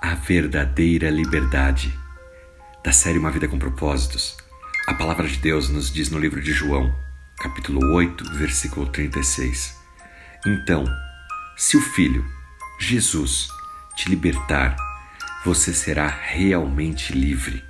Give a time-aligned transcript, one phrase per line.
[0.00, 1.92] a verdadeira liberdade.
[2.82, 4.34] Da série Uma Vida com Propósitos,
[4.86, 6.94] a palavra de Deus nos diz no livro de João,
[7.38, 9.78] capítulo 8, versículo 36.
[10.46, 10.86] Então,
[11.54, 12.24] se o Filho,
[12.78, 13.48] Jesus,
[13.94, 14.74] te libertar,
[15.44, 17.62] você será realmente livre.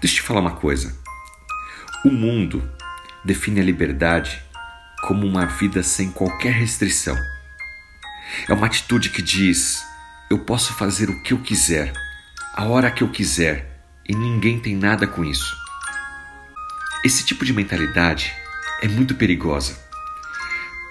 [0.00, 0.96] Deixa eu te falar uma coisa.
[2.04, 2.62] O mundo
[3.24, 4.40] define a liberdade
[5.02, 7.16] como uma vida sem qualquer restrição
[8.48, 9.82] é uma atitude que diz:
[10.30, 11.92] eu posso fazer o que eu quiser,
[12.54, 15.56] a hora que eu quiser, e ninguém tem nada com isso.
[17.04, 18.34] Esse tipo de mentalidade
[18.82, 19.78] é muito perigosa,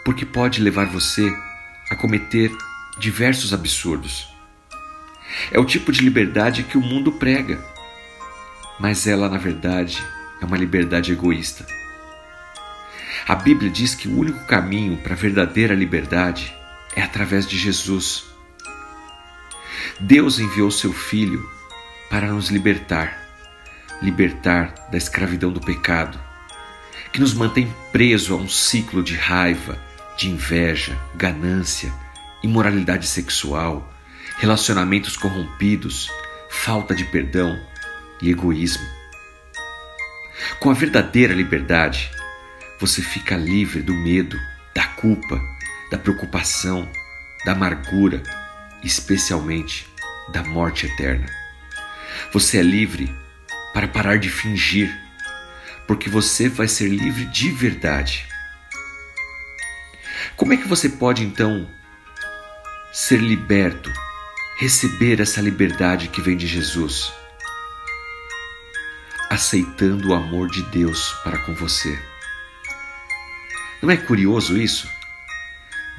[0.06, 1.34] porque pode levar você
[1.90, 2.52] a cometer
[2.98, 4.32] diversos absurdos.
[5.52, 7.64] É o tipo de liberdade que o mundo prega,
[8.80, 10.04] mas ela, na verdade,
[10.42, 11.66] é uma liberdade egoísta.
[13.28, 16.54] A Bíblia diz que o único caminho para a verdadeira liberdade
[16.96, 18.26] é através de Jesus.
[20.00, 21.48] Deus enviou seu Filho
[22.10, 23.24] para nos libertar
[24.04, 26.20] libertar da escravidão do pecado,
[27.12, 29.80] que nos mantém preso a um ciclo de raiva,
[30.18, 31.92] de inveja, ganância,
[32.44, 33.90] imoralidade sexual,
[34.38, 36.12] relacionamentos corrompidos,
[36.50, 37.58] falta de perdão
[38.22, 38.86] e egoísmo.
[40.60, 42.12] Com a verdadeira liberdade,
[42.80, 44.38] você fica livre do medo,
[44.76, 45.40] da culpa,
[45.94, 46.92] da preocupação,
[47.46, 48.24] da amargura,
[48.82, 49.88] especialmente
[50.30, 51.28] da morte eterna.
[52.32, 53.16] Você é livre
[53.76, 54.92] para parar de fingir,
[55.86, 58.28] porque você vai ser livre de verdade.
[60.36, 61.70] Como é que você pode então
[62.92, 63.94] ser liberto,
[64.58, 67.14] receber essa liberdade que vem de Jesus?
[69.30, 71.96] Aceitando o amor de Deus para com você.
[73.80, 75.03] Não é curioso isso?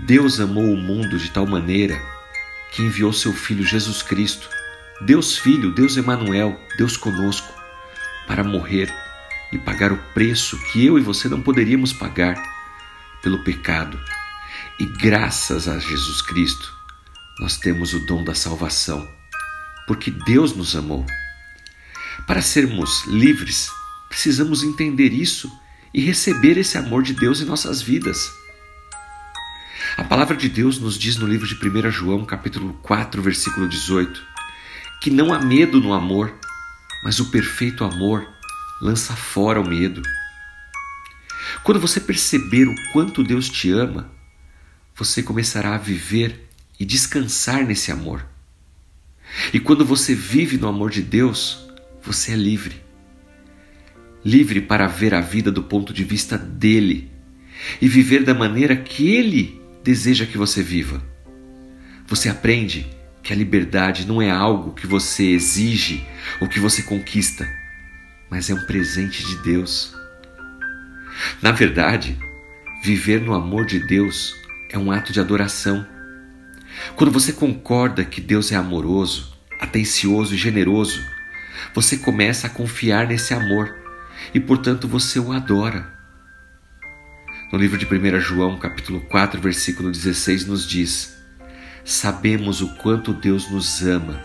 [0.07, 1.99] Deus amou o mundo de tal maneira
[2.71, 4.51] que enviou seu Filho Jesus Cristo,
[5.01, 7.51] Deus Filho, Deus Emanuel, Deus conosco,
[8.27, 8.95] para morrer
[9.51, 12.37] e pagar o preço que eu e você não poderíamos pagar
[13.23, 13.99] pelo pecado.
[14.79, 16.71] E graças a Jesus Cristo,
[17.41, 19.09] nós temos o dom da salvação,
[19.87, 21.07] porque Deus nos amou.
[22.27, 23.71] Para sermos livres,
[24.11, 25.51] precisamos entender isso
[25.95, 28.44] e receber esse amor de Deus em nossas vidas.
[29.97, 34.21] A palavra de Deus nos diz no livro de 1 João, capítulo 4, versículo 18,
[35.01, 36.35] que não há medo no amor,
[37.05, 38.29] mas o perfeito amor
[38.83, 40.03] lança fora o medo.
[41.63, 44.11] Quando você perceber o quanto Deus te ama,
[44.97, 48.27] você começará a viver e descansar nesse amor.
[49.53, 51.69] E quando você vive no amor de Deus,
[52.03, 52.83] você é livre.
[54.25, 57.13] Livre para ver a vida do ponto de vista dele
[57.81, 61.03] e viver da maneira que ele deseja que você viva.
[62.07, 62.87] Você aprende
[63.23, 66.07] que a liberdade não é algo que você exige
[66.41, 67.47] ou que você conquista,
[68.31, 69.95] mas é um presente de Deus.
[71.43, 72.19] Na verdade,
[72.83, 74.35] viver no amor de Deus
[74.71, 75.87] é um ato de adoração.
[76.97, 81.05] Quando você concorda que Deus é amoroso, atencioso e generoso,
[81.75, 83.75] você começa a confiar nesse amor
[84.33, 85.93] e, portanto, você o adora.
[87.55, 91.17] No livro de 1 João, capítulo 4, versículo 16, nos diz:
[91.85, 94.21] Sabemos o quanto Deus nos ama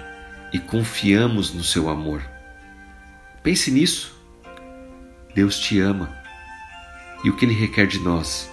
[0.52, 2.24] e confiamos no seu amor.
[3.44, 4.20] Pense nisso.
[5.36, 6.12] Deus te ama.
[7.24, 8.50] E o que Ele requer de nós?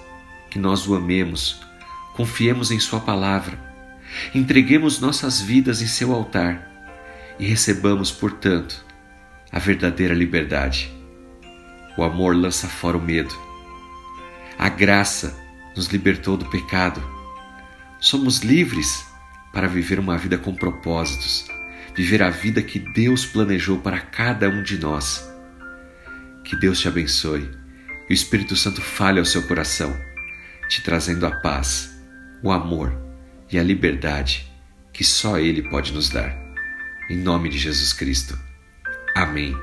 [0.50, 1.58] Que nós o amemos,
[2.14, 3.58] confiemos em Sua palavra,
[4.34, 6.70] entreguemos nossas vidas em seu altar
[7.38, 8.84] e recebamos, portanto,
[9.50, 10.94] a verdadeira liberdade.
[11.96, 13.45] O amor lança fora o medo
[14.58, 15.36] a graça
[15.76, 17.02] nos libertou do pecado.
[18.00, 19.06] Somos livres
[19.52, 21.46] para viver uma vida com propósitos,
[21.94, 25.26] viver a vida que Deus planejou para cada um de nós.
[26.44, 27.50] Que Deus te abençoe
[28.08, 29.96] e o Espírito Santo fale ao seu coração,
[30.68, 31.98] te trazendo a paz,
[32.42, 32.96] o amor
[33.50, 34.50] e a liberdade
[34.92, 36.34] que só Ele pode nos dar.
[37.10, 38.38] Em nome de Jesus Cristo.
[39.14, 39.54] Amém.